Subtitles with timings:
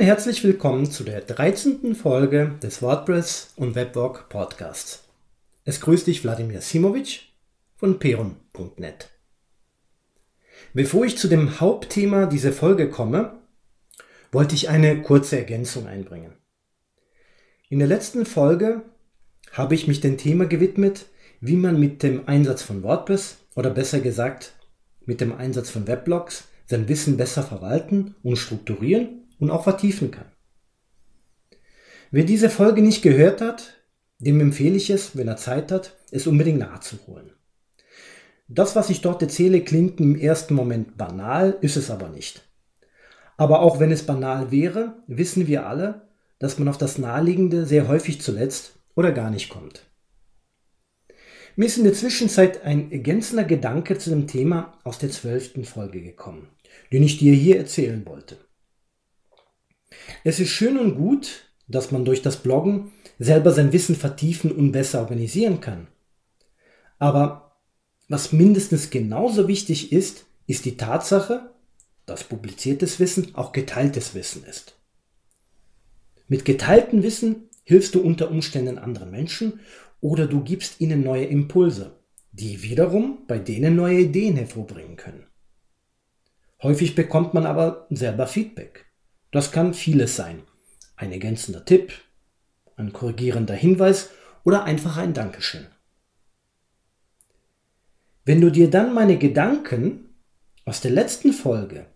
[0.00, 1.94] und herzlich willkommen zu der 13.
[1.94, 5.04] Folge des WordPress und Webwork Podcasts.
[5.66, 7.26] Es grüßt dich Wladimir Simovic
[7.76, 9.10] von peron.net.
[10.72, 13.40] Bevor ich zu dem Hauptthema dieser Folge komme,
[14.32, 16.32] wollte ich eine kurze Ergänzung einbringen.
[17.68, 18.80] In der letzten Folge
[19.52, 21.08] habe ich mich dem Thema gewidmet,
[21.42, 24.54] wie man mit dem Einsatz von WordPress oder besser gesagt
[25.04, 30.30] mit dem Einsatz von Weblogs sein Wissen besser verwalten und strukturieren und auch vertiefen kann.
[32.12, 33.82] Wer diese Folge nicht gehört hat,
[34.18, 37.32] dem empfehle ich es, wenn er Zeit hat, es unbedingt nachzuholen.
[38.48, 42.42] Das, was ich dort erzähle, klingt im ersten Moment banal, ist es aber nicht.
[43.36, 47.88] Aber auch wenn es banal wäre, wissen wir alle, dass man auf das Naheliegende sehr
[47.88, 49.86] häufig zuletzt oder gar nicht kommt.
[51.56, 56.02] Mir ist in der Zwischenzeit ein ergänzender Gedanke zu dem Thema aus der zwölften Folge
[56.02, 56.48] gekommen,
[56.92, 58.36] den ich dir hier erzählen wollte.
[60.24, 64.72] Es ist schön und gut, dass man durch das Bloggen selber sein Wissen vertiefen und
[64.72, 65.88] besser organisieren kann.
[66.98, 67.56] Aber
[68.08, 71.54] was mindestens genauso wichtig ist, ist die Tatsache,
[72.06, 74.76] dass publiziertes Wissen auch geteiltes Wissen ist.
[76.26, 79.60] Mit geteiltem Wissen hilfst du unter Umständen anderen Menschen
[80.00, 82.00] oder du gibst ihnen neue Impulse,
[82.32, 85.26] die wiederum bei denen neue Ideen hervorbringen können.
[86.62, 88.89] Häufig bekommt man aber selber Feedback.
[89.30, 90.42] Das kann vieles sein.
[90.96, 91.92] Ein ergänzender Tipp,
[92.76, 94.10] ein korrigierender Hinweis
[94.44, 95.66] oder einfach ein Dankeschön.
[98.24, 100.10] Wenn du dir dann meine Gedanken
[100.64, 101.86] aus der letzten Folge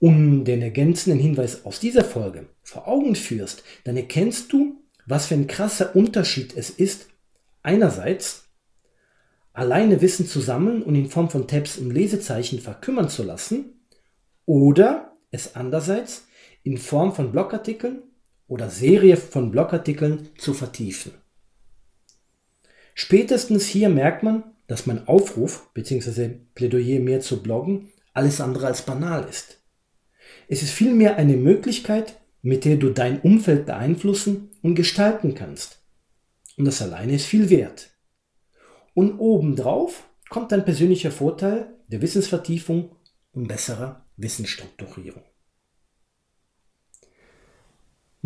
[0.00, 5.34] und den ergänzenden Hinweis aus dieser Folge vor Augen führst, dann erkennst du, was für
[5.34, 7.08] ein krasser Unterschied es ist,
[7.62, 8.44] einerseits
[9.52, 13.86] alleine Wissen zu sammeln und in Form von Tabs und Lesezeichen verkümmern zu lassen
[14.44, 16.26] oder es andererseits
[16.64, 18.02] in Form von Blogartikeln
[18.48, 21.12] oder Serie von Blogartikeln zu vertiefen.
[22.94, 26.30] Spätestens hier merkt man, dass mein Aufruf bzw.
[26.54, 29.60] Plädoyer mehr zu bloggen alles andere als banal ist.
[30.48, 35.82] Es ist vielmehr eine Möglichkeit, mit der du dein Umfeld beeinflussen und gestalten kannst.
[36.56, 37.90] Und das alleine ist viel wert.
[38.94, 42.94] Und obendrauf kommt dein persönlicher Vorteil der Wissensvertiefung
[43.32, 45.24] und besserer Wissensstrukturierung.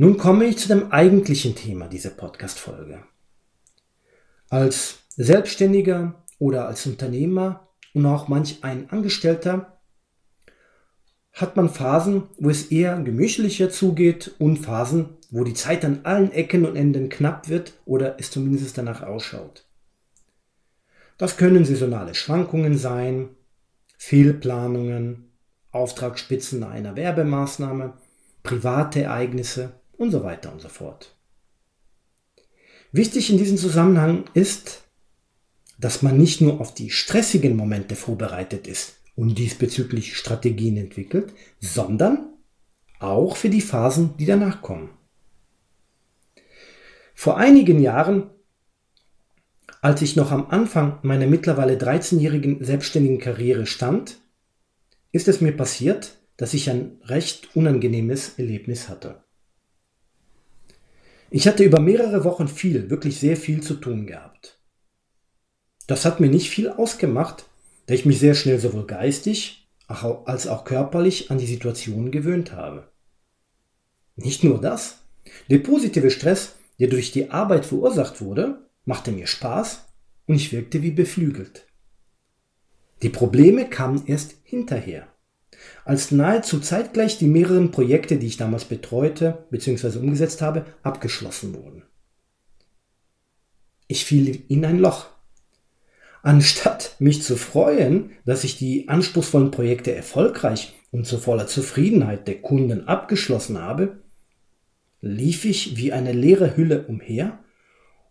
[0.00, 3.02] Nun komme ich zu dem eigentlichen Thema dieser Podcast-Folge.
[4.48, 9.80] Als Selbstständiger oder als Unternehmer und auch manch ein Angestellter
[11.32, 16.30] hat man Phasen, wo es eher gemütlicher zugeht und Phasen, wo die Zeit an allen
[16.30, 19.66] Ecken und Enden knapp wird oder es zumindest danach ausschaut.
[21.16, 23.30] Das können saisonale Schwankungen sein,
[23.96, 25.32] Fehlplanungen,
[25.72, 27.94] Auftragsspitzen einer Werbemaßnahme,
[28.44, 31.14] private Ereignisse und so weiter und so fort.
[32.92, 34.84] Wichtig in diesem Zusammenhang ist,
[35.78, 42.32] dass man nicht nur auf die stressigen Momente vorbereitet ist und diesbezüglich Strategien entwickelt, sondern
[42.98, 44.90] auch für die Phasen, die danach kommen.
[47.14, 48.30] Vor einigen Jahren,
[49.82, 54.18] als ich noch am Anfang meiner mittlerweile 13-jährigen selbstständigen Karriere stand,
[55.12, 59.22] ist es mir passiert, dass ich ein recht unangenehmes Erlebnis hatte.
[61.30, 64.58] Ich hatte über mehrere Wochen viel, wirklich sehr viel zu tun gehabt.
[65.86, 67.46] Das hat mir nicht viel ausgemacht,
[67.86, 72.90] da ich mich sehr schnell sowohl geistig als auch körperlich an die Situation gewöhnt habe.
[74.16, 74.98] Nicht nur das.
[75.48, 79.86] Der positive Stress, der durch die Arbeit verursacht wurde, machte mir Spaß
[80.26, 81.66] und ich wirkte wie beflügelt.
[83.02, 85.08] Die Probleme kamen erst hinterher
[85.84, 89.98] als nahezu zeitgleich die mehreren Projekte, die ich damals betreute bzw.
[89.98, 91.82] umgesetzt habe, abgeschlossen wurden.
[93.86, 95.06] Ich fiel in ein Loch.
[96.22, 102.42] Anstatt mich zu freuen, dass ich die anspruchsvollen Projekte erfolgreich und zu voller Zufriedenheit der
[102.42, 104.02] Kunden abgeschlossen habe,
[105.00, 107.38] lief ich wie eine leere Hülle umher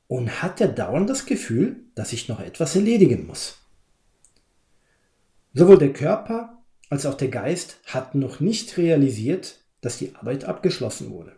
[0.07, 3.59] und hatte dauernd das Gefühl, dass ich noch etwas erledigen muss.
[5.53, 6.56] Sowohl der Körper
[6.89, 11.35] als auch der Geist hatten noch nicht realisiert, dass die Arbeit abgeschlossen wurde.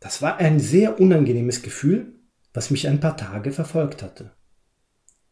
[0.00, 2.14] Das war ein sehr unangenehmes Gefühl,
[2.54, 4.32] was mich ein paar Tage verfolgt hatte.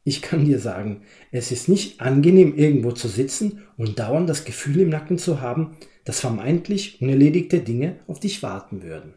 [0.05, 1.03] Ich kann dir sagen,
[1.33, 5.77] es ist nicht angenehm, irgendwo zu sitzen und dauernd das Gefühl im Nacken zu haben,
[6.05, 9.15] dass vermeintlich unerledigte Dinge auf dich warten würden.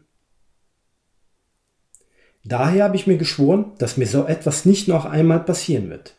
[2.42, 6.16] Daher habe ich mir geschworen, dass mir so etwas nicht noch einmal passieren wird.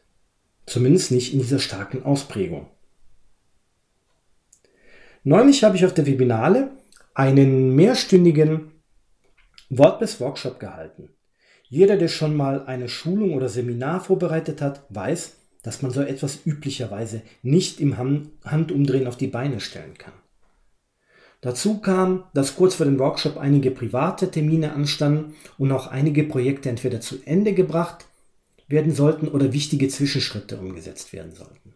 [0.65, 2.67] Zumindest nicht in dieser starken Ausprägung.
[5.23, 6.71] Neulich habe ich auf der Webinale
[7.13, 8.71] einen mehrstündigen
[9.69, 11.09] WordPress-Workshop gehalten.
[11.69, 16.45] Jeder, der schon mal eine Schulung oder Seminar vorbereitet hat, weiß, dass man so etwas
[16.45, 20.13] üblicherweise nicht im Handumdrehen auf die Beine stellen kann.
[21.39, 26.69] Dazu kam, dass kurz vor dem Workshop einige private Termine anstanden und auch einige Projekte
[26.69, 28.05] entweder zu Ende gebracht
[28.67, 31.75] werden sollten oder wichtige Zwischenschritte umgesetzt werden sollten.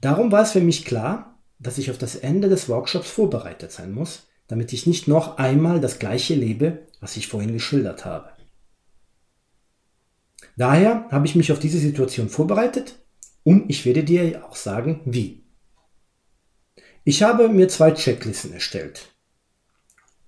[0.00, 3.92] Darum war es für mich klar, dass ich auf das Ende des Workshops vorbereitet sein
[3.92, 8.30] muss, damit ich nicht noch einmal das gleiche lebe, was ich vorhin geschildert habe.
[10.56, 12.96] Daher habe ich mich auf diese Situation vorbereitet
[13.44, 15.44] und ich werde dir auch sagen, wie.
[17.04, 19.14] Ich habe mir zwei Checklisten erstellt.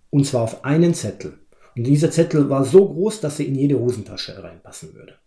[0.08, 1.38] Und zwar auf einen Zettel.
[1.76, 5.18] Und dieser Zettel war so groß, dass er in jede Hosentasche reinpassen würde.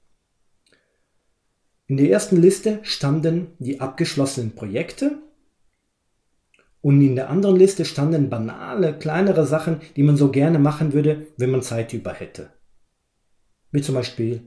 [1.87, 5.19] In der ersten Liste standen die abgeschlossenen Projekte
[6.83, 11.27] und in der anderen Liste standen banale, kleinere Sachen, die man so gerne machen würde,
[11.37, 12.49] wenn man Zeit über hätte.
[13.71, 14.41] Wie zum Beispiel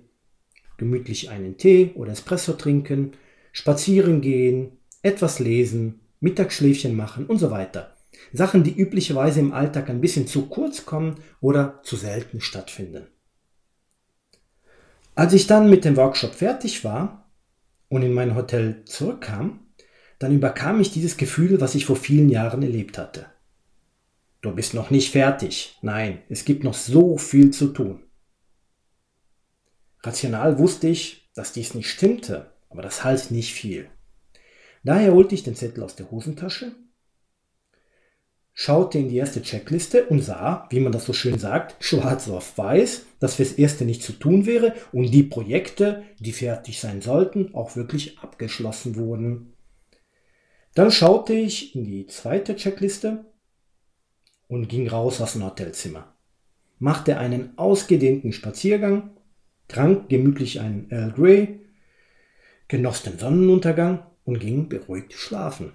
[0.76, 3.14] gemütlich einen Tee oder Espresso trinken,
[3.52, 7.96] spazieren gehen, etwas lesen, Mittagsschläfchen machen und so weiter.
[8.34, 13.06] Sachen, die üblicherweise im Alltag ein bisschen zu kurz kommen oder zu selten stattfinden.
[15.14, 17.30] Als ich dann mit dem Workshop fertig war
[17.88, 19.65] und in mein Hotel zurückkam,
[20.18, 23.26] dann überkam ich dieses Gefühl, was ich vor vielen Jahren erlebt hatte.
[24.40, 25.76] Du bist noch nicht fertig.
[25.82, 28.02] Nein, es gibt noch so viel zu tun.
[30.02, 33.90] Rational wusste ich, dass dies nicht stimmte, aber das half nicht viel.
[34.84, 36.76] Daher holte ich den Zettel aus der Hosentasche,
[38.52, 42.56] schaute in die erste Checkliste und sah, wie man das so schön sagt, schwarz auf
[42.56, 47.54] weiß, dass fürs erste nicht zu tun wäre und die Projekte, die fertig sein sollten,
[47.54, 49.55] auch wirklich abgeschlossen wurden.
[50.76, 53.24] Dann schaute ich in die zweite Checkliste
[54.46, 56.14] und ging raus aus dem Hotelzimmer,
[56.78, 59.16] machte einen ausgedehnten Spaziergang,
[59.68, 61.60] trank gemütlich einen Earl Grey,
[62.68, 65.72] genoss den Sonnenuntergang und ging beruhigt schlafen.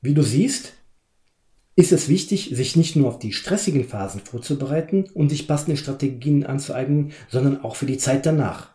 [0.00, 0.74] Wie du siehst,
[1.74, 6.46] ist es wichtig, sich nicht nur auf die stressigen Phasen vorzubereiten und sich passende Strategien
[6.46, 8.70] anzueignen, sondern auch für die Zeit danach.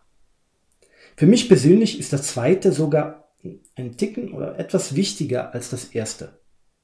[1.15, 3.28] Für mich persönlich ist das zweite sogar
[3.75, 6.39] ein Ticken oder etwas wichtiger als das erste.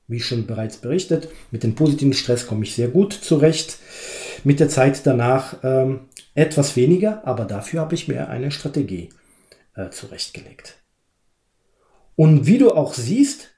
[0.07, 3.80] Wie schon bereits berichtet, mit dem positiven Stress komme ich sehr gut zurecht.
[4.44, 6.02] Mit der Zeit danach ähm,
[6.36, 9.10] etwas weniger, aber dafür habe ich mir eine Strategie
[9.75, 10.78] äh, zurechtgelegt.
[12.16, 13.52] Und wie du auch siehst,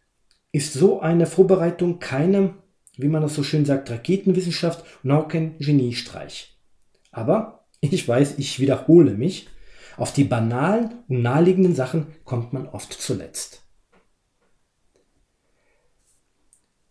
[0.51, 2.55] ist so eine Vorbereitung keine,
[2.95, 6.57] wie man das so schön sagt, Raketenwissenschaft und auch kein Geniestreich.
[7.11, 9.49] Aber ich weiß, ich wiederhole mich.
[9.97, 13.63] Auf die banalen und naheliegenden Sachen kommt man oft zuletzt.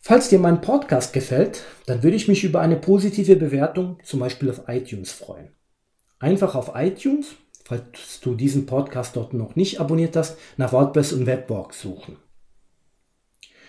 [0.00, 4.50] Falls dir mein Podcast gefällt, dann würde ich mich über eine positive Bewertung, zum Beispiel
[4.50, 5.49] auf iTunes, freuen.
[6.19, 7.37] Einfach auf iTunes
[7.67, 12.17] falls du diesen Podcast dort noch nicht abonniert hast, nach WordPress und Webwork suchen.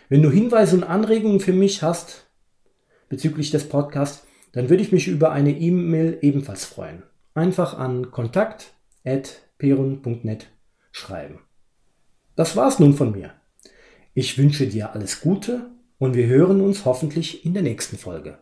[0.07, 2.27] Wenn du Hinweise und Anregungen für mich hast
[3.09, 7.01] bezüglich des Podcasts, dann würde ich mich über eine E-Mail ebenfalls freuen.
[7.33, 8.11] Einfach an
[9.07, 10.47] kontakt.perun.net
[10.91, 11.39] schreiben.
[12.35, 13.31] Das war's nun von mir.
[14.13, 18.39] Ich wünsche dir alles Gute und wir hören uns hoffentlich in der nächsten Folge.